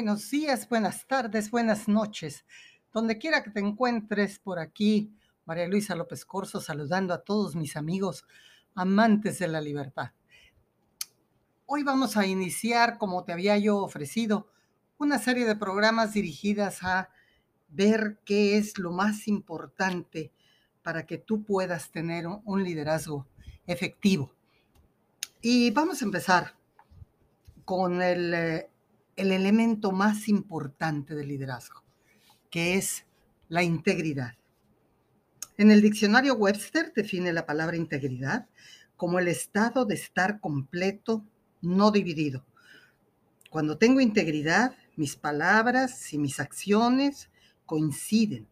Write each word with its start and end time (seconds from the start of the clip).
buenos 0.00 0.30
días, 0.30 0.66
buenas 0.66 1.06
tardes, 1.06 1.50
buenas 1.50 1.86
noches. 1.86 2.46
Donde 2.90 3.18
quiera 3.18 3.42
que 3.42 3.50
te 3.50 3.60
encuentres 3.60 4.38
por 4.38 4.58
aquí, 4.58 5.14
María 5.44 5.68
Luisa 5.68 5.94
López 5.94 6.24
Corso 6.24 6.58
saludando 6.62 7.12
a 7.12 7.22
todos 7.22 7.54
mis 7.54 7.76
amigos 7.76 8.24
amantes 8.74 9.38
de 9.38 9.48
la 9.48 9.60
libertad. 9.60 10.12
Hoy 11.66 11.82
vamos 11.82 12.16
a 12.16 12.24
iniciar, 12.24 12.96
como 12.96 13.24
te 13.24 13.34
había 13.34 13.58
yo 13.58 13.76
ofrecido, 13.76 14.48
una 14.96 15.18
serie 15.18 15.44
de 15.44 15.54
programas 15.54 16.14
dirigidas 16.14 16.82
a 16.82 17.10
ver 17.68 18.20
qué 18.24 18.56
es 18.56 18.78
lo 18.78 18.92
más 18.92 19.28
importante 19.28 20.32
para 20.82 21.04
que 21.04 21.18
tú 21.18 21.44
puedas 21.44 21.90
tener 21.90 22.24
un 22.26 22.64
liderazgo 22.64 23.26
efectivo. 23.66 24.32
Y 25.42 25.70
vamos 25.72 26.00
a 26.00 26.06
empezar 26.06 26.54
con 27.66 28.00
el, 28.00 28.32
eh, 28.32 28.70
el 29.20 29.32
elemento 29.32 29.92
más 29.92 30.28
importante 30.28 31.14
del 31.14 31.28
liderazgo, 31.28 31.82
que 32.50 32.74
es 32.74 33.04
la 33.48 33.62
integridad. 33.62 34.34
En 35.58 35.70
el 35.70 35.82
diccionario 35.82 36.34
Webster 36.34 36.92
define 36.94 37.32
la 37.32 37.44
palabra 37.44 37.76
integridad 37.76 38.48
como 38.96 39.18
el 39.18 39.28
estado 39.28 39.84
de 39.84 39.94
estar 39.94 40.40
completo, 40.40 41.24
no 41.60 41.90
dividido. 41.90 42.46
Cuando 43.50 43.76
tengo 43.76 44.00
integridad, 44.00 44.74
mis 44.96 45.16
palabras 45.16 46.12
y 46.12 46.18
mis 46.18 46.40
acciones 46.40 47.28
coinciden. 47.66 48.48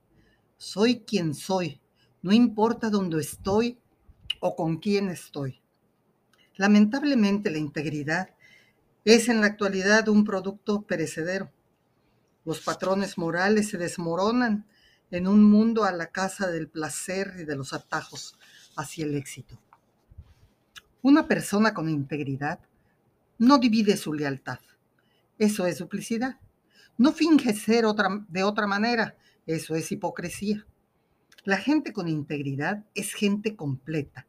Soy 0.59 1.01
quien 1.01 1.35
soy, 1.35 1.81
no 2.21 2.33
importa 2.33 2.91
dónde 2.91 3.21
estoy 3.21 3.79
o 4.41 4.55
con 4.55 4.77
quién 4.79 5.09
estoy. 5.09 5.63
Lamentablemente 6.57 7.51
la 7.51 7.59
integridad 7.59 8.31
es 9.15 9.31
en 9.31 9.41
la 9.41 9.47
actualidad 9.47 10.09
un 10.09 10.23
producto 10.23 10.83
perecedero. 10.83 11.51
Los 12.45 12.61
patrones 12.61 13.17
morales 13.17 13.71
se 13.71 13.79
desmoronan 13.79 14.67
en 15.11 15.27
un 15.27 15.43
mundo 15.43 15.85
a 15.85 15.93
la 15.93 16.09
casa 16.09 16.51
del 16.51 16.69
placer 16.69 17.33
y 17.39 17.45
de 17.45 17.57
los 17.57 17.73
atajos 17.73 18.39
hacia 18.77 19.07
el 19.07 19.15
éxito. 19.15 19.59
Una 21.01 21.27
persona 21.27 21.73
con 21.73 21.89
integridad 21.89 22.61
no 23.39 23.57
divide 23.57 23.97
su 23.97 24.13
lealtad. 24.13 24.59
Eso 25.39 25.67
es 25.67 25.79
duplicidad. 25.79 26.39
No 26.99 27.13
finge 27.13 27.55
ser 27.55 27.87
de 28.29 28.43
otra 28.43 28.67
manera. 28.67 29.17
Eso 29.47 29.75
es 29.75 29.91
hipocresía. 29.91 30.67
La 31.45 31.57
gente 31.57 31.95
con 31.95 32.09
integridad 32.09 32.85
es 32.95 33.15
gente 33.15 33.57
completa. 33.57 34.27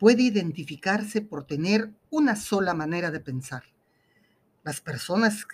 Puede 0.00 0.22
identificarse 0.22 1.20
por 1.20 1.46
tener 1.46 1.92
una 2.10 2.34
sola 2.34 2.74
manera 2.74 3.12
de 3.12 3.20
pensar. 3.20 3.62
Las 4.70 4.80
personas 4.80 5.48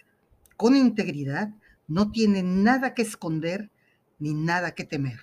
con 0.59 0.77
integridad 0.77 1.49
no 1.89 2.13
tienen 2.13 2.63
nada 2.63 2.93
que 2.93 3.01
esconder 3.01 3.71
ni 4.19 4.35
nada 4.35 4.75
que 4.75 4.85
temer. 4.85 5.19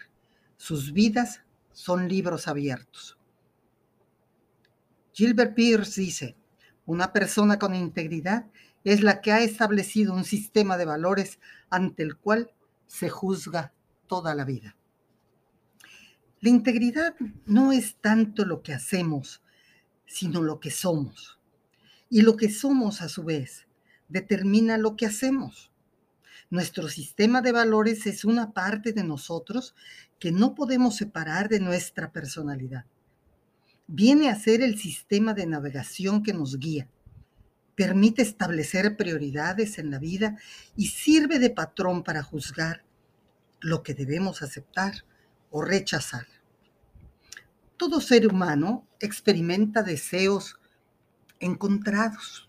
Sus 0.58 0.94
vidas 0.94 1.44
son 1.74 2.10
libros 2.10 2.48
abiertos. 2.48 3.20
Gilbert 5.14 5.54
Pierce 5.54 6.02
dice, 6.02 6.36
una 6.88 7.14
persona 7.14 7.60
con 7.60 7.76
integridad 7.76 8.48
es 8.84 9.04
la 9.04 9.22
que 9.22 9.32
ha 9.32 9.42
establecido 9.42 10.16
un 10.16 10.24
sistema 10.24 10.76
de 10.76 10.86
valores 10.86 11.38
ante 11.70 12.02
el 12.02 12.18
cual 12.18 12.52
se 12.88 13.10
juzga 13.10 13.74
toda 14.08 14.34
la 14.34 14.44
vida. 14.44 14.76
La 16.40 16.50
integridad 16.50 17.14
no 17.46 17.72
es 17.72 17.98
tanto 17.98 18.44
lo 18.44 18.64
que 18.64 18.74
hacemos, 18.74 19.44
sino 20.08 20.42
lo 20.42 20.60
que 20.60 20.72
somos. 20.72 21.40
Y 22.10 22.24
lo 22.24 22.36
que 22.36 22.50
somos 22.50 23.04
a 23.04 23.08
su 23.08 23.24
vez 23.24 23.68
determina 24.14 24.78
lo 24.78 24.96
que 24.96 25.08
hacemos. 25.08 25.72
Nuestro 26.52 26.88
sistema 26.88 27.42
de 27.42 27.52
valores 27.52 28.06
es 28.06 28.24
una 28.24 28.54
parte 28.54 28.94
de 28.94 29.04
nosotros 29.04 29.74
que 30.20 30.32
no 30.32 30.54
podemos 30.54 30.96
separar 30.96 31.50
de 31.50 31.60
nuestra 31.60 32.12
personalidad. 32.12 32.86
Viene 33.88 34.30
a 34.30 34.36
ser 34.36 34.62
el 34.62 34.78
sistema 34.78 35.34
de 35.34 35.48
navegación 35.48 36.22
que 36.22 36.32
nos 36.32 36.60
guía. 36.60 36.88
Permite 37.76 38.22
establecer 38.22 38.96
prioridades 38.98 39.80
en 39.80 39.90
la 39.90 39.98
vida 39.98 40.38
y 40.78 40.90
sirve 40.90 41.40
de 41.40 41.50
patrón 41.50 42.04
para 42.04 42.22
juzgar 42.22 42.84
lo 43.62 43.82
que 43.82 43.96
debemos 43.96 44.44
aceptar 44.44 45.06
o 45.50 45.64
rechazar. 45.64 46.28
Todo 47.78 48.00
ser 48.00 48.28
humano 48.28 48.88
experimenta 49.00 49.82
deseos 49.82 50.60
encontrados. 51.40 52.48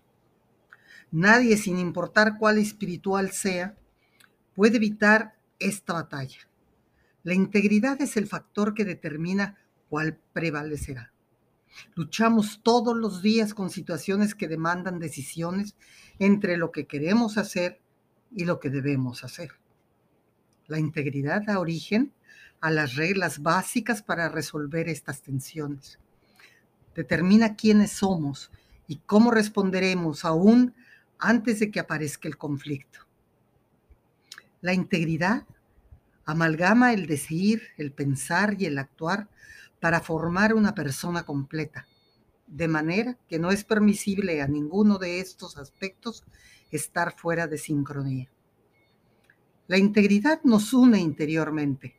Nadie, 1.15 1.55
sin 1.55 1.79
importar 1.79 2.37
cuál 2.37 2.57
espiritual 2.57 3.31
sea, 3.31 3.77
puede 4.53 4.75
evitar 4.75 5.37
esta 5.59 5.93
batalla. 5.93 6.39
La 7.23 7.33
integridad 7.33 8.01
es 8.01 8.17
el 8.17 8.27
factor 8.27 8.73
que 8.73 8.83
determina 8.83 9.57
cuál 9.87 10.19
prevalecerá. 10.33 11.13
Luchamos 11.95 12.59
todos 12.63 12.97
los 12.97 13.21
días 13.21 13.53
con 13.53 13.69
situaciones 13.69 14.35
que 14.35 14.49
demandan 14.49 14.99
decisiones 14.99 15.77
entre 16.19 16.57
lo 16.57 16.73
que 16.73 16.85
queremos 16.85 17.37
hacer 17.37 17.79
y 18.35 18.43
lo 18.43 18.59
que 18.59 18.69
debemos 18.69 19.23
hacer. 19.23 19.51
La 20.67 20.79
integridad 20.79 21.43
da 21.43 21.61
origen 21.61 22.11
a 22.59 22.71
las 22.71 22.95
reglas 22.95 23.41
básicas 23.41 24.01
para 24.01 24.27
resolver 24.27 24.89
estas 24.89 25.21
tensiones. 25.21 25.97
Determina 26.93 27.55
quiénes 27.55 27.93
somos 27.93 28.51
y 28.85 28.97
cómo 28.97 29.31
responderemos 29.31 30.25
aún 30.25 30.75
antes 31.19 31.59
de 31.59 31.71
que 31.71 31.79
aparezca 31.79 32.27
el 32.27 32.37
conflicto. 32.37 32.99
La 34.61 34.73
integridad 34.73 35.45
amalgama 36.25 36.93
el 36.93 37.05
decir, 37.05 37.63
el 37.77 37.91
pensar 37.91 38.55
y 38.59 38.65
el 38.65 38.77
actuar 38.77 39.29
para 39.79 40.01
formar 40.01 40.53
una 40.53 40.73
persona 40.73 41.23
completa, 41.23 41.87
de 42.47 42.67
manera 42.67 43.17
que 43.27 43.39
no 43.39 43.51
es 43.51 43.63
permisible 43.63 44.41
a 44.41 44.47
ninguno 44.47 44.97
de 44.97 45.19
estos 45.19 45.57
aspectos 45.57 46.23
estar 46.71 47.15
fuera 47.17 47.47
de 47.47 47.57
sincronía. 47.57 48.29
La 49.67 49.77
integridad 49.77 50.41
nos 50.43 50.73
une 50.73 50.99
interiormente 50.99 51.95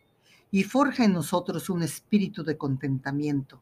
y 0.50 0.62
forja 0.62 1.04
en 1.04 1.12
nosotros 1.12 1.68
un 1.68 1.82
espíritu 1.82 2.44
de 2.44 2.56
contentamiento. 2.56 3.60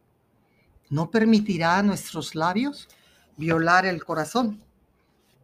No 0.91 1.11
permitirá 1.11 1.79
a 1.79 1.83
nuestros 1.83 2.35
labios 2.35 2.89
violar 3.37 3.87
el 3.87 4.05
corazón. 4.05 4.63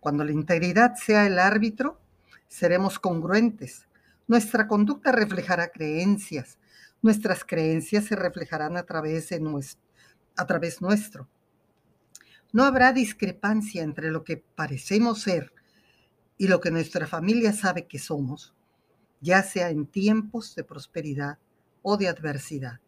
Cuando 0.00 0.24
la 0.24 0.32
integridad 0.32 0.94
sea 0.96 1.26
el 1.26 1.38
árbitro, 1.38 2.00
seremos 2.48 2.98
congruentes. 2.98 3.86
Nuestra 4.26 4.66
conducta 4.66 5.12
reflejará 5.12 5.68
creencias. 5.70 6.58
Nuestras 7.02 7.44
creencias 7.44 8.04
se 8.06 8.16
reflejarán 8.16 8.76
a 8.76 8.82
través, 8.84 9.28
de 9.28 9.64
a 10.36 10.46
través 10.46 10.80
nuestro. 10.80 11.28
No 12.52 12.64
habrá 12.64 12.92
discrepancia 12.92 13.82
entre 13.82 14.10
lo 14.10 14.24
que 14.24 14.38
parecemos 14.38 15.20
ser 15.20 15.52
y 16.36 16.48
lo 16.48 16.60
que 16.60 16.70
nuestra 16.70 17.06
familia 17.06 17.52
sabe 17.52 17.86
que 17.86 17.98
somos, 17.98 18.54
ya 19.20 19.42
sea 19.42 19.70
en 19.70 19.86
tiempos 19.86 20.54
de 20.54 20.64
prosperidad 20.64 21.38
o 21.82 21.96
de 21.96 22.08
adversidad. 22.08 22.80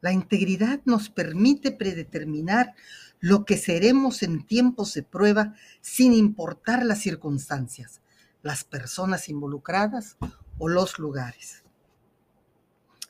La 0.00 0.12
integridad 0.12 0.80
nos 0.84 1.10
permite 1.10 1.72
predeterminar 1.72 2.74
lo 3.20 3.44
que 3.44 3.56
seremos 3.56 4.22
en 4.22 4.46
tiempos 4.46 4.94
de 4.94 5.02
prueba 5.02 5.54
sin 5.80 6.12
importar 6.12 6.84
las 6.84 7.00
circunstancias 7.00 8.00
las 8.42 8.64
personas 8.64 9.28
involucradas 9.28 10.16
o 10.58 10.68
los 10.68 10.98
lugares. 10.98 11.62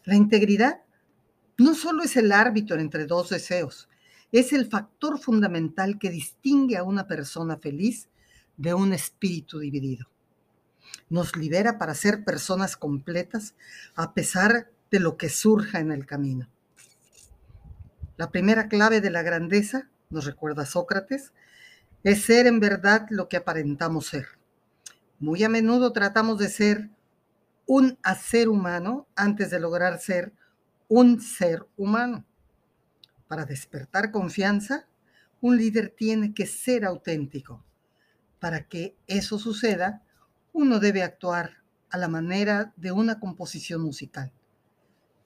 La 0.05 0.17
integridad 0.17 0.83
no 1.59 1.75
solo 1.75 2.03
es 2.03 2.17
el 2.17 2.33
árbitro 2.33 2.81
entre 2.81 3.06
dos 3.06 3.31
deseos, 3.31 3.88
es 4.32 4.53
el 4.53 4.67
factor 4.67 5.19
fundamental 5.19 5.99
que 5.99 6.11
distingue 6.11 6.76
a 6.76 6.85
una 6.85 7.06
persona 7.06 7.59
feliz 7.59 8.09
de 8.56 8.75
un 8.75 8.93
espíritu 8.93 9.59
dividido. 9.59 10.09
Nos 11.09 11.37
libera 11.37 11.79
para 11.79 11.94
ser 11.94 12.25
personas 12.25 12.76
completas 12.76 13.55
a 13.94 14.14
pesar 14.14 14.70
de 14.91 15.00
lo 15.00 15.17
que 15.17 15.29
surja 15.29 15.81
en 15.81 15.93
el 15.93 16.06
camino. 16.06 16.49
La 18.20 18.31
primera 18.31 18.69
clave 18.69 19.00
de 19.00 19.08
la 19.08 19.22
grandeza, 19.22 19.88
nos 20.11 20.26
recuerda 20.26 20.67
Sócrates, 20.67 21.32
es 22.05 22.22
ser 22.22 22.46
en 22.46 22.61
verdad 22.61 23.06
lo 23.08 23.31
que 23.31 23.38
aparentamos 23.38 24.08
ser. 24.08 24.26
Muy 25.19 25.43
a 25.43 25.49
menudo 25.49 25.90
tratamos 25.94 26.37
de 26.37 26.50
ser 26.50 26.90
un 27.64 27.99
hacer 28.02 28.50
humano 28.50 29.06
antes 29.17 29.49
de 29.49 29.58
lograr 29.58 29.99
ser 30.00 30.34
un 30.87 31.22
ser 31.22 31.67
humano. 31.78 32.26
Para 33.26 33.46
despertar 33.46 34.11
confianza, 34.11 34.87
un 35.40 35.56
líder 35.56 35.88
tiene 35.88 36.34
que 36.34 36.44
ser 36.44 36.84
auténtico. 36.84 37.64
Para 38.38 38.69
que 38.69 38.99
eso 39.06 39.38
suceda, 39.38 40.02
uno 40.52 40.78
debe 40.78 41.02
actuar 41.02 41.62
a 41.88 41.96
la 41.96 42.08
manera 42.08 42.75
de 42.76 42.93
una 42.93 43.19
composición 43.19 43.81
musical. 43.81 44.31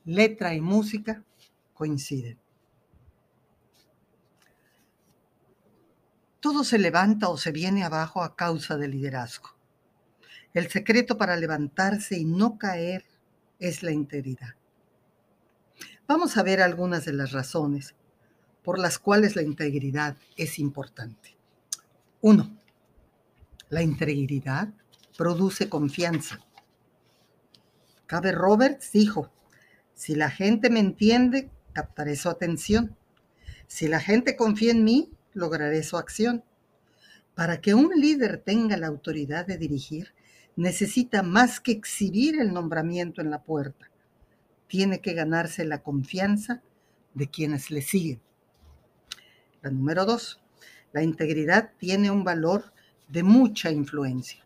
Letra 0.04 0.54
y 0.54 0.60
música 0.60 1.24
coinciden. 1.74 2.43
Todo 6.44 6.62
se 6.62 6.78
levanta 6.78 7.30
o 7.30 7.38
se 7.38 7.52
viene 7.52 7.84
abajo 7.84 8.22
a 8.22 8.36
causa 8.36 8.76
del 8.76 8.90
liderazgo. 8.90 9.56
El 10.52 10.68
secreto 10.68 11.16
para 11.16 11.38
levantarse 11.38 12.18
y 12.18 12.26
no 12.26 12.58
caer 12.58 13.02
es 13.58 13.82
la 13.82 13.92
integridad. 13.92 14.54
Vamos 16.06 16.36
a 16.36 16.42
ver 16.42 16.60
algunas 16.60 17.06
de 17.06 17.14
las 17.14 17.32
razones 17.32 17.94
por 18.62 18.78
las 18.78 18.98
cuales 18.98 19.36
la 19.36 19.40
integridad 19.40 20.18
es 20.36 20.58
importante. 20.58 21.34
Uno, 22.20 22.54
la 23.70 23.80
integridad 23.80 24.68
produce 25.16 25.70
confianza. 25.70 26.40
Cabe 28.04 28.32
Roberts 28.32 28.92
dijo, 28.92 29.32
si 29.94 30.14
la 30.14 30.28
gente 30.30 30.68
me 30.68 30.80
entiende, 30.80 31.48
captaré 31.72 32.16
su 32.16 32.28
atención. 32.28 32.94
Si 33.66 33.88
la 33.88 33.98
gente 33.98 34.36
confía 34.36 34.72
en 34.72 34.84
mí, 34.84 35.10
lograré 35.34 35.82
su 35.82 35.96
acción. 35.96 36.42
Para 37.34 37.60
que 37.60 37.74
un 37.74 37.90
líder 37.94 38.38
tenga 38.38 38.76
la 38.76 38.86
autoridad 38.86 39.46
de 39.46 39.58
dirigir, 39.58 40.14
necesita 40.56 41.22
más 41.22 41.60
que 41.60 41.72
exhibir 41.72 42.40
el 42.40 42.52
nombramiento 42.52 43.20
en 43.20 43.30
la 43.30 43.42
puerta. 43.42 43.90
Tiene 44.68 45.00
que 45.00 45.12
ganarse 45.12 45.64
la 45.64 45.82
confianza 45.82 46.62
de 47.12 47.28
quienes 47.28 47.70
le 47.70 47.82
siguen. 47.82 48.20
La 49.62 49.70
número 49.70 50.04
dos, 50.04 50.40
la 50.92 51.02
integridad 51.02 51.72
tiene 51.78 52.10
un 52.10 52.24
valor 52.24 52.72
de 53.08 53.22
mucha 53.22 53.70
influencia. 53.70 54.44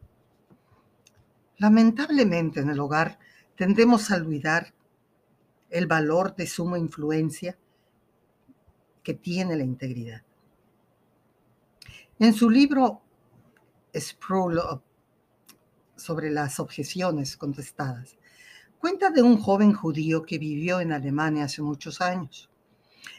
Lamentablemente 1.59 2.61
en 2.61 2.71
el 2.71 2.81
hogar 2.81 3.19
tendemos 3.57 4.11
a 4.11 4.17
olvidar 4.17 4.73
el 5.71 5.87
valor 5.87 6.37
de 6.37 6.47
suma 6.47 6.79
influencia 6.79 7.59
que 9.03 9.15
tiene 9.15 9.57
la 9.57 9.65
integridad. 9.65 10.23
En 12.21 12.35
su 12.35 12.51
libro 12.51 13.01
Sproul 13.95 14.59
sobre 15.95 16.31
las 16.33 16.59
objeciones 16.59 17.37
contestadas, 17.37 18.17
cuenta 18.81 19.11
de 19.11 19.23
un 19.23 19.39
joven 19.39 19.73
judío 19.73 20.25
que 20.25 20.37
vivió 20.37 20.81
en 20.81 20.91
Alemania 20.91 21.45
hace 21.45 21.63
muchos 21.63 22.01
años. 22.01 22.51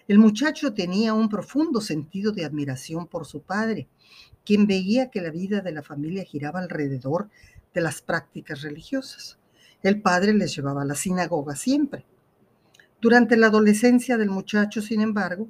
El 0.10 0.20
muchacho 0.20 0.74
tenía 0.74 1.14
un 1.14 1.30
profundo 1.30 1.80
sentido 1.80 2.34
de 2.34 2.44
admiración 2.44 3.08
por 3.08 3.26
su 3.26 3.42
padre, 3.42 3.88
quien 4.44 4.68
veía 4.68 5.10
que 5.10 5.22
la 5.22 5.30
vida 5.30 5.62
de 5.62 5.72
la 5.72 5.82
familia 5.82 6.26
giraba 6.26 6.60
alrededor 6.60 7.30
de 7.74 7.80
las 7.80 8.02
prácticas 8.02 8.64
religiosas. 8.64 9.40
El 9.82 10.02
padre 10.02 10.34
les 10.34 10.54
llevaba 10.54 10.82
a 10.82 10.86
la 10.86 10.96
sinagoga 10.96 11.56
siempre. 11.56 12.06
Durante 13.00 13.38
la 13.38 13.48
adolescencia 13.48 14.18
del 14.18 14.30
muchacho, 14.30 14.82
sin 14.82 15.00
embargo, 15.00 15.48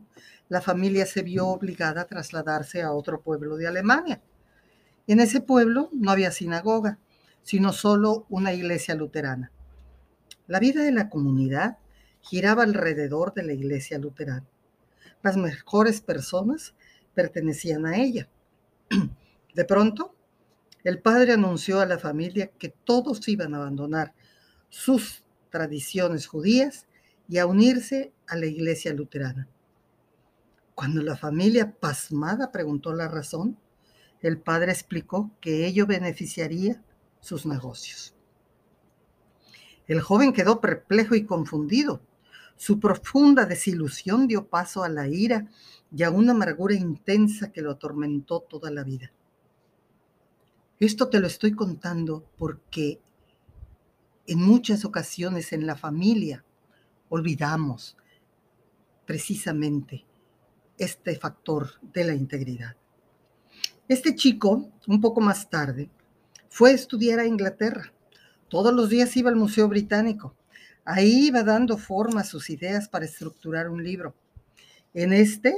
la 0.50 0.62
familia 0.62 1.06
se 1.06 1.22
vio 1.22 1.48
obligada 1.48 2.02
a 2.02 2.08
trasladarse 2.08 2.82
a 2.82 2.92
otro 2.92 3.22
pueblo 3.22 3.56
de 3.56 3.68
Alemania. 3.68 4.22
En 5.08 5.20
ese 5.20 5.42
pueblo 5.42 5.90
no 5.94 6.12
había 6.12 6.32
sinagoga, 6.32 6.98
sino 7.44 7.72
solo 7.72 8.26
una 8.30 8.54
iglesia 8.54 8.96
luterana. 8.96 9.52
La 10.48 10.60
vida 10.60 10.84
de 10.84 10.92
la 10.92 11.10
comunidad 11.10 11.78
giraba 12.22 12.64
alrededor 12.64 13.34
de 13.34 13.44
la 13.44 13.54
iglesia 13.54 14.00
luterana. 14.00 14.48
Las 15.22 15.38
mejores 15.38 16.02
personas 16.02 16.74
pertenecían 17.14 17.86
a 17.86 17.98
ella. 17.98 18.28
De 19.54 19.66
pronto, 19.66 20.16
el 20.84 21.00
padre 21.00 21.34
anunció 21.34 21.80
a 21.80 21.86
la 21.86 22.00
familia 22.00 22.48
que 22.48 22.70
todos 22.70 23.28
iban 23.28 23.54
a 23.54 23.58
abandonar 23.58 24.14
sus 24.70 25.24
tradiciones 25.50 26.28
judías 26.28 26.88
y 27.28 27.38
a 27.38 27.46
unirse 27.46 28.14
a 28.28 28.36
la 28.38 28.46
iglesia 28.46 28.94
luterana. 28.94 29.48
Cuando 30.80 31.02
la 31.02 31.18
familia 31.18 31.78
pasmada 31.78 32.54
preguntó 32.54 32.94
la 32.94 33.10
razón, 33.10 33.58
el 34.22 34.40
padre 34.40 34.72
explicó 34.72 35.30
que 35.42 35.68
ello 35.68 35.86
beneficiaría 35.86 36.82
sus 37.20 37.46
negocios. 37.46 38.16
El 39.88 40.00
joven 40.00 40.32
quedó 40.32 40.62
perplejo 40.62 41.16
y 41.16 41.26
confundido. 41.26 42.00
Su 42.56 42.80
profunda 42.80 43.46
desilusión 43.46 44.26
dio 44.26 44.48
paso 44.48 44.82
a 44.82 44.88
la 44.88 45.10
ira 45.10 45.52
y 45.94 46.04
a 46.04 46.12
una 46.12 46.32
amargura 46.32 46.76
intensa 46.76 47.52
que 47.52 47.62
lo 47.62 47.72
atormentó 47.72 48.40
toda 48.40 48.72
la 48.72 48.86
vida. 48.86 49.12
Esto 50.80 51.10
te 51.10 51.20
lo 51.20 51.28
estoy 51.28 51.52
contando 51.52 52.24
porque 52.38 53.02
en 54.28 54.40
muchas 54.40 54.86
ocasiones 54.86 55.52
en 55.52 55.68
la 55.68 55.76
familia 55.76 56.46
olvidamos 57.10 57.98
precisamente 59.06 60.06
este 60.80 61.16
factor 61.16 61.70
de 61.94 62.06
la 62.06 62.16
integridad. 62.16 62.76
Este 63.88 64.16
chico, 64.16 64.70
un 64.88 65.02
poco 65.02 65.22
más 65.22 65.50
tarde, 65.50 65.90
fue 66.48 66.72
a 66.72 66.76
estudiar 66.76 67.20
a 67.20 67.28
Inglaterra. 67.28 67.92
Todos 68.48 68.74
los 68.74 68.90
días 68.90 69.16
iba 69.18 69.30
al 69.30 69.36
Museo 69.36 69.68
Británico. 69.68 70.36
Ahí 70.86 71.28
iba 71.28 71.44
dando 71.44 71.78
forma 71.78 72.22
a 72.22 72.24
sus 72.24 72.50
ideas 72.50 72.90
para 72.90 73.06
estructurar 73.06 73.70
un 73.70 73.84
libro. 73.84 74.16
En 74.94 75.14
este 75.14 75.56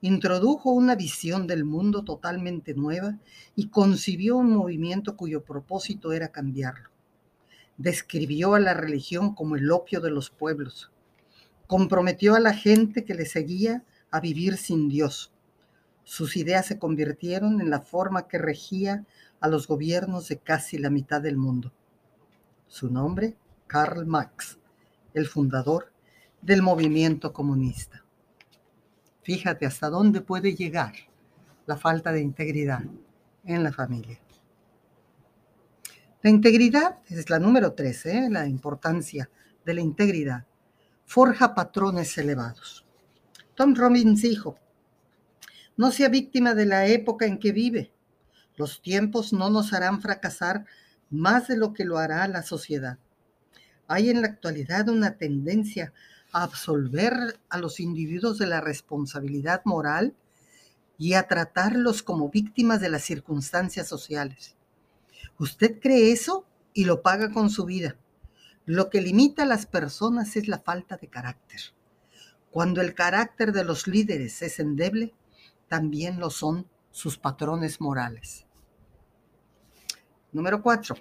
introdujo 0.00 0.70
una 0.70 0.94
visión 0.94 1.46
del 1.46 1.64
mundo 1.64 2.04
totalmente 2.04 2.74
nueva 2.74 3.18
y 3.56 3.68
concibió 3.68 4.36
un 4.36 4.50
movimiento 4.50 5.16
cuyo 5.16 5.42
propósito 5.44 6.12
era 6.12 6.28
cambiarlo. 6.28 6.90
Describió 7.76 8.54
a 8.54 8.60
la 8.60 8.74
religión 8.74 9.34
como 9.34 9.56
el 9.56 9.70
opio 9.70 10.00
de 10.00 10.10
los 10.10 10.30
pueblos. 10.30 10.90
Comprometió 11.66 12.34
a 12.34 12.40
la 12.40 12.54
gente 12.54 13.04
que 13.04 13.14
le 13.14 13.26
seguía 13.26 13.84
a 14.10 14.20
vivir 14.20 14.56
sin 14.56 14.88
Dios. 14.88 15.32
Sus 16.04 16.36
ideas 16.36 16.66
se 16.66 16.78
convirtieron 16.78 17.60
en 17.60 17.70
la 17.70 17.80
forma 17.80 18.28
que 18.28 18.38
regía 18.38 19.04
a 19.40 19.48
los 19.48 19.66
gobiernos 19.66 20.28
de 20.28 20.38
casi 20.38 20.78
la 20.78 20.90
mitad 20.90 21.20
del 21.20 21.36
mundo. 21.36 21.72
Su 22.66 22.90
nombre, 22.90 23.36
Karl 23.66 24.06
Marx, 24.06 24.58
el 25.14 25.26
fundador 25.26 25.92
del 26.40 26.62
movimiento 26.62 27.32
comunista. 27.32 28.04
Fíjate 29.22 29.66
hasta 29.66 29.90
dónde 29.90 30.20
puede 30.20 30.54
llegar 30.54 30.94
la 31.66 31.76
falta 31.76 32.12
de 32.12 32.22
integridad 32.22 32.82
en 33.44 33.62
la 33.62 33.72
familia. 33.72 34.18
La 36.22 36.30
integridad 36.30 36.98
es 37.08 37.28
la 37.30 37.38
número 37.38 37.74
13, 37.74 38.18
¿eh? 38.18 38.30
la 38.30 38.46
importancia 38.46 39.30
de 39.64 39.74
la 39.74 39.80
integridad. 39.80 40.46
Forja 41.04 41.54
patrones 41.54 42.16
elevados. 42.18 42.87
Tom 43.58 43.74
Robbins 43.74 44.22
dijo, 44.22 44.56
no 45.76 45.90
sea 45.90 46.08
víctima 46.08 46.54
de 46.54 46.64
la 46.64 46.86
época 46.86 47.26
en 47.26 47.40
que 47.40 47.50
vive. 47.50 47.90
Los 48.54 48.80
tiempos 48.82 49.32
no 49.32 49.50
nos 49.50 49.72
harán 49.72 50.00
fracasar 50.00 50.64
más 51.10 51.48
de 51.48 51.56
lo 51.56 51.72
que 51.72 51.84
lo 51.84 51.98
hará 51.98 52.28
la 52.28 52.44
sociedad. 52.44 52.98
Hay 53.88 54.10
en 54.10 54.22
la 54.22 54.28
actualidad 54.28 54.88
una 54.88 55.16
tendencia 55.16 55.92
absolver 56.30 57.40
a 57.48 57.58
los 57.58 57.80
individuos 57.80 58.38
de 58.38 58.46
la 58.46 58.60
responsabilidad 58.60 59.62
moral 59.64 60.14
y 60.96 61.14
a 61.14 61.26
tratarlos 61.26 62.04
como 62.04 62.30
víctimas 62.30 62.80
de 62.80 62.90
las 62.90 63.02
circunstancias 63.02 63.88
sociales. 63.88 64.54
Usted 65.36 65.80
cree 65.80 66.12
eso 66.12 66.46
y 66.74 66.84
lo 66.84 67.02
paga 67.02 67.32
con 67.32 67.50
su 67.50 67.64
vida. 67.64 67.96
Lo 68.66 68.88
que 68.88 69.00
limita 69.00 69.42
a 69.42 69.46
las 69.46 69.66
personas 69.66 70.36
es 70.36 70.46
la 70.46 70.60
falta 70.60 70.96
de 70.96 71.08
carácter. 71.08 71.76
Cuando 72.50 72.80
el 72.80 72.94
carácter 72.94 73.52
de 73.52 73.64
los 73.64 73.86
líderes 73.86 74.40
es 74.42 74.58
endeble, 74.58 75.12
también 75.68 76.18
lo 76.18 76.30
son 76.30 76.66
sus 76.90 77.18
patrones 77.18 77.80
morales. 77.80 78.46
Número 80.32 80.62
cuatro, 80.62 80.96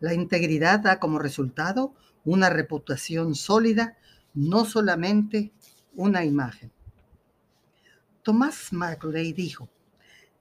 la 0.00 0.14
integridad 0.14 0.80
da 0.80 0.98
como 0.98 1.18
resultado 1.18 1.94
una 2.24 2.50
reputación 2.50 3.34
sólida 3.34 3.96
no 4.34 4.64
solamente 4.64 5.52
una 5.94 6.24
imagen. 6.24 6.72
Tomás 8.22 8.72
McRae 8.72 9.32
dijo, 9.32 9.68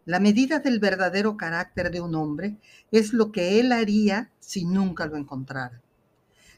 la 0.06 0.20
medida 0.20 0.60
del 0.60 0.80
verdadero 0.80 1.38
carácter 1.38 1.92
de 1.92 2.02
un 2.02 2.16
hombre 2.16 2.58
es 2.92 3.14
lo 3.14 3.32
que 3.32 3.60
él 3.60 3.72
haría 3.72 4.32
si 4.40 4.66
nunca 4.66 5.06
lo 5.06 5.16
encontrara. 5.16 5.82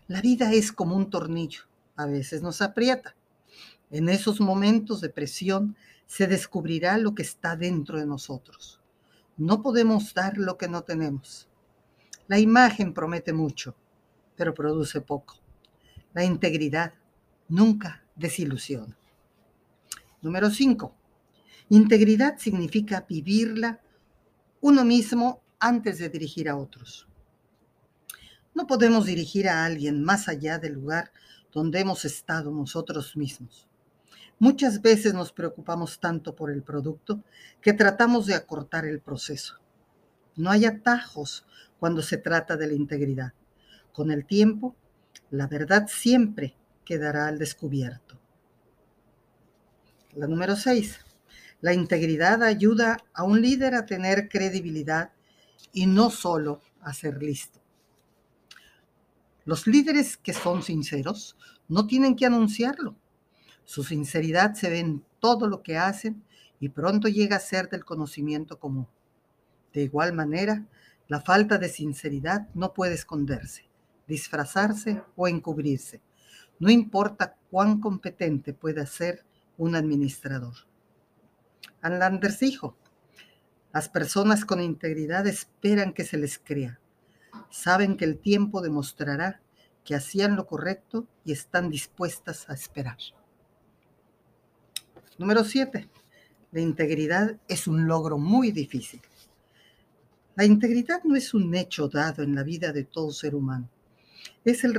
La 0.08 0.22
vida 0.22 0.54
es 0.54 0.72
como 0.72 0.96
un 0.96 1.10
tornillo, 1.10 1.64
a 1.96 2.06
veces 2.06 2.42
nos 2.42 2.62
aprieta. 2.62 3.16
En 3.94 4.10
esos 4.10 4.42
momentos 4.42 5.02
de 5.02 5.10
presión 5.10 5.76
se 6.08 6.26
descubrirá 6.26 6.98
lo 6.98 7.14
que 7.14 7.22
está 7.22 7.56
dentro 7.56 8.00
de 8.00 8.08
nosotros. 8.08 8.82
No 9.38 9.62
podemos 9.62 10.16
dar 10.16 10.36
lo 10.40 10.58
que 10.58 10.68
no 10.68 10.82
tenemos. 10.82 11.48
La 12.28 12.40
imagen 12.40 12.96
promete 12.96 13.34
mucho, 13.34 13.76
pero 14.36 14.56
produce 14.56 15.00
poco. 15.02 15.36
La 16.12 16.24
integridad 16.24 16.96
nunca 17.48 18.04
desilusiona. 18.16 18.98
Número 20.24 20.50
5. 20.50 20.96
Integridad 21.70 22.40
significa 22.40 23.06
vivirla 23.08 23.80
uno 24.62 24.84
mismo 24.84 25.44
antes 25.60 26.00
de 26.00 26.10
dirigir 26.10 26.50
a 26.50 26.56
otros. 26.56 27.08
No 28.56 28.66
podemos 28.66 29.06
dirigir 29.06 29.48
a 29.48 29.64
alguien 29.64 30.04
más 30.04 30.28
allá 30.28 30.58
del 30.58 30.74
lugar 30.74 31.12
donde 31.52 31.80
hemos 31.80 32.06
estado 32.06 32.50
nosotros 32.50 33.16
mismos. 33.16 33.70
Muchas 34.44 34.82
veces 34.82 35.14
nos 35.14 35.32
preocupamos 35.32 36.02
tanto 36.02 36.36
por 36.36 36.52
el 36.52 36.64
producto 36.64 37.24
que 37.62 37.72
tratamos 37.72 38.26
de 38.26 38.36
acortar 38.36 38.84
el 38.84 39.00
proceso. 39.00 39.58
No 40.36 40.52
hay 40.52 40.66
atajos 40.66 41.46
cuando 41.80 42.02
se 42.02 42.18
trata 42.18 42.58
de 42.58 42.68
la 42.68 42.74
integridad. 42.74 43.32
Con 43.94 44.12
el 44.12 44.26
tiempo, 44.26 44.76
la 45.30 45.48
verdad 45.48 45.88
siempre 45.88 46.58
quedará 46.84 47.28
al 47.28 47.40
descubierto. 47.40 48.20
La 50.14 50.28
número 50.28 50.58
6. 50.58 51.00
La 51.62 51.74
integridad 51.74 52.44
ayuda 52.44 52.98
a 53.14 53.24
un 53.24 53.42
líder 53.42 53.76
a 53.76 53.86
tener 53.86 54.28
credibilidad 54.28 55.14
y 55.72 55.86
no 55.86 56.10
solo 56.10 56.60
a 56.82 56.92
ser 56.92 57.24
listo. 57.24 57.62
Los 59.46 59.68
líderes 59.68 60.18
que 60.18 60.34
son 60.34 60.64
sinceros 60.64 61.38
no 61.70 61.88
tienen 61.88 62.18
que 62.18 62.26
anunciarlo. 62.26 62.98
Su 63.66 63.84
sinceridad 63.84 64.54
se 64.56 64.70
ve 64.70 64.80
en 64.80 65.04
todo 65.20 65.48
lo 65.48 65.64
que 65.64 65.78
hacen 65.78 66.24
y 66.60 66.70
pronto 66.70 67.08
llega 67.08 67.38
a 67.38 67.40
ser 67.40 67.70
del 67.70 67.86
conocimiento 67.86 68.60
común. 68.60 68.88
De 69.74 69.84
igual 69.84 70.14
manera, 70.14 70.66
la 71.08 71.22
falta 71.22 71.58
de 71.58 71.70
sinceridad 71.70 72.48
no 72.54 72.74
puede 72.74 72.94
esconderse, 72.94 73.66
disfrazarse 74.08 75.04
o 75.16 75.28
encubrirse. 75.28 76.02
No 76.60 76.70
importa 76.70 77.36
cuán 77.52 77.82
competente 77.82 78.54
pueda 78.54 78.86
ser 78.86 79.26
un 79.58 79.76
administrador. 79.76 80.54
Ann 81.82 82.00
Landers 82.00 82.40
dijo, 82.40 82.78
las 83.74 83.90
personas 83.90 84.46
con 84.46 84.62
integridad 84.62 85.28
esperan 85.28 85.94
que 85.94 86.06
se 86.06 86.18
les 86.18 86.40
crea. 86.40 86.80
Saben 87.50 87.98
que 87.98 88.06
el 88.06 88.20
tiempo 88.20 88.62
demostrará 88.62 89.42
que 89.84 89.96
hacían 89.96 90.36
lo 90.36 90.46
correcto 90.46 91.08
y 91.26 91.32
están 91.32 91.70
dispuestas 91.70 92.50
a 92.50 92.54
esperar. 92.54 92.98
Número 95.20 95.44
7. 95.44 95.88
La 96.52 96.60
integridad 96.60 97.38
es 97.48 97.68
un 97.68 97.88
logro 97.88 98.18
muy 98.18 98.52
difícil. 98.52 99.00
La 100.36 100.44
integridad 100.44 101.04
no 101.04 101.16
es 101.16 101.36
un 101.36 101.54
hecho 101.54 101.88
dado 101.88 102.24
en 102.24 102.34
la 102.34 102.42
vida 102.42 102.72
de 102.74 102.84
todo 102.84 103.12
ser 103.12 103.36
humano. 103.36 103.70
Es 104.44 104.64
el 104.64 104.74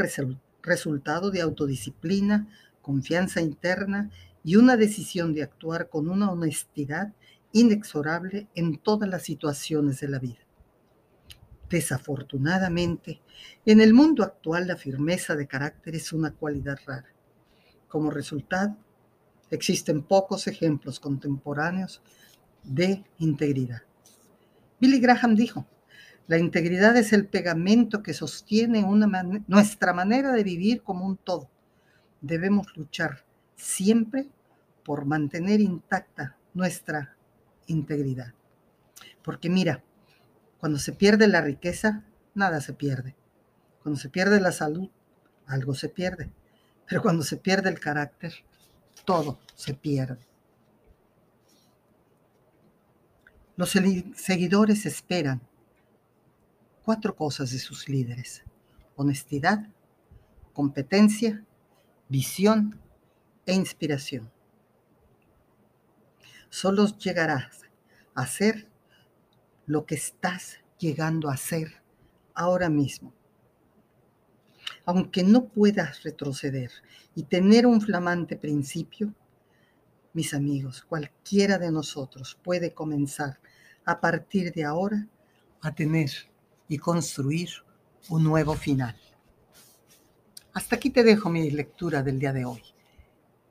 resultado 0.60 1.30
de 1.30 1.40
autodisciplina, 1.40 2.48
confianza 2.82 3.40
interna 3.40 4.10
y 4.42 4.56
una 4.56 4.76
decisión 4.76 5.34
de 5.34 5.44
actuar 5.44 5.88
con 5.88 6.08
una 6.08 6.32
honestidad 6.32 7.12
inexorable 7.52 8.48
en 8.56 8.78
todas 8.78 9.08
las 9.08 9.22
situaciones 9.22 10.00
de 10.00 10.08
la 10.08 10.18
vida. 10.18 10.40
Desafortunadamente, 11.70 13.20
en 13.64 13.80
el 13.80 13.94
mundo 13.94 14.24
actual 14.24 14.66
la 14.66 14.76
firmeza 14.76 15.36
de 15.36 15.46
carácter 15.46 15.94
es 15.94 16.12
una 16.12 16.32
cualidad 16.32 16.78
rara. 16.84 17.14
Como 17.86 18.10
resultado, 18.10 18.76
existen 19.50 20.02
pocos 20.02 20.46
ejemplos 20.46 21.00
contemporáneos 21.00 22.02
de 22.62 23.04
integridad. 23.18 23.82
Billy 24.80 24.98
Graham 25.00 25.34
dijo, 25.34 25.66
la 26.26 26.38
integridad 26.38 26.96
es 26.96 27.12
el 27.12 27.26
pegamento 27.26 28.02
que 28.02 28.14
sostiene 28.14 28.84
nuestra 29.46 29.92
manera 29.92 30.32
de 30.32 30.42
vivir 30.42 30.82
como 30.82 31.04
un 31.04 31.16
todo. 31.16 31.50
Debemos 32.22 32.74
luchar 32.76 33.24
siempre 33.56 34.28
por 34.84 35.04
mantener 35.04 35.60
intacta 35.60 36.36
nuestra 36.54 37.14
integridad. 37.66 38.32
Porque 39.22 39.50
mira, 39.50 39.82
cuando 40.58 40.78
se 40.78 40.92
pierde 40.92 41.28
la 41.28 41.42
riqueza, 41.42 42.04
nada 42.34 42.60
se 42.62 42.72
pierde. 42.72 43.14
Cuando 43.82 44.00
se 44.00 44.08
pierde 44.08 44.40
la 44.40 44.52
salud, 44.52 44.88
algo 45.46 45.74
se 45.74 45.90
pierde. 45.90 46.30
Pero 46.86 47.02
cuando 47.02 47.22
se 47.22 47.36
pierde 47.36 47.68
el 47.68 47.80
carácter, 47.80 48.32
todo 49.04 49.38
se 49.54 49.74
pierde. 49.74 50.26
Los 53.56 53.70
seguidores 53.70 54.84
esperan 54.84 55.40
cuatro 56.84 57.14
cosas 57.14 57.50
de 57.52 57.58
sus 57.58 57.88
líderes. 57.88 58.42
Honestidad, 58.96 59.68
competencia, 60.52 61.44
visión 62.08 62.80
e 63.46 63.54
inspiración. 63.54 64.30
Solo 66.50 66.86
llegarás 66.98 67.62
a 68.14 68.26
ser 68.26 68.68
lo 69.66 69.86
que 69.86 69.94
estás 69.94 70.58
llegando 70.78 71.28
a 71.28 71.36
ser 71.36 71.82
ahora 72.34 72.68
mismo. 72.68 73.12
Aunque 74.86 75.22
no 75.22 75.46
puedas 75.46 76.02
retroceder 76.02 76.70
y 77.14 77.22
tener 77.24 77.66
un 77.66 77.80
flamante 77.80 78.36
principio, 78.36 79.14
mis 80.12 80.34
amigos, 80.34 80.82
cualquiera 80.82 81.58
de 81.58 81.72
nosotros 81.72 82.38
puede 82.42 82.72
comenzar 82.72 83.40
a 83.84 84.00
partir 84.00 84.52
de 84.52 84.64
ahora 84.64 85.06
a 85.60 85.74
tener 85.74 86.10
y 86.68 86.78
construir 86.78 87.48
un 88.08 88.22
nuevo 88.22 88.54
final. 88.54 88.96
Hasta 90.52 90.76
aquí 90.76 90.90
te 90.90 91.02
dejo 91.02 91.30
mi 91.30 91.50
lectura 91.50 92.02
del 92.02 92.18
día 92.18 92.32
de 92.32 92.44
hoy. 92.44 92.62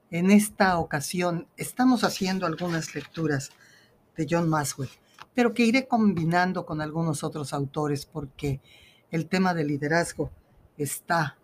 En 0.10 0.32
esta 0.32 0.78
ocasión 0.78 1.48
estamos 1.58 2.04
haciendo 2.04 2.46
algunas 2.46 2.96
lecturas 2.96 3.50
de 4.16 4.28
John 4.30 4.48
Maswell, 4.48 4.90
pero 5.34 5.54
que 5.54 5.66
iré 5.66 5.88
combinando 5.88 6.66
con 6.66 6.82
algunos 6.82 7.24
otros 7.24 7.52
autores 7.52 8.06
porque 8.06 8.62
el 9.12 9.28
tema 9.28 9.54
del 9.54 9.68
liderazgo 9.68 10.32
está 10.78 11.38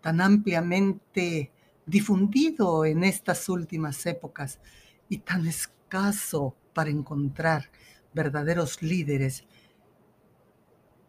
tan 0.00 0.20
ampliamente 0.20 1.52
difundido 1.86 2.84
en 2.84 3.04
estas 3.04 3.48
últimas 3.48 4.04
épocas 4.06 4.60
y 5.08 5.18
tan 5.18 5.46
escaso 5.46 6.54
para 6.72 6.90
encontrar 6.90 7.70
verdaderos 8.14 8.82
líderes 8.82 9.44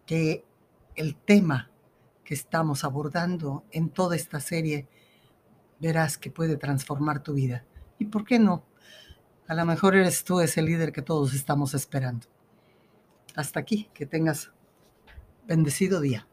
que 0.06 0.46
el 0.96 1.16
tema 1.16 1.72
que 2.24 2.34
estamos 2.34 2.84
abordando 2.84 3.64
en 3.72 3.90
toda 3.90 4.16
esta 4.16 4.40
serie 4.40 4.88
verás 5.80 6.18
que 6.18 6.32
puede 6.32 6.58
transformar 6.58 7.24
tu 7.24 7.34
vida. 7.34 7.66
¿Y 8.00 8.06
por 8.06 8.26
qué 8.26 8.40
no? 8.40 8.66
A 9.48 9.56
lo 9.56 9.66
mejor 9.66 9.96
eres 9.96 10.24
tú 10.24 10.40
ese 10.40 10.62
líder 10.62 10.94
que 10.94 11.02
todos 11.02 11.34
estamos 11.34 11.74
esperando. 11.74 12.28
Hasta 13.36 13.60
aquí, 13.60 13.90
que 13.94 14.06
tengas 14.06 14.52
bendecido 15.46 16.00
día. 16.00 16.28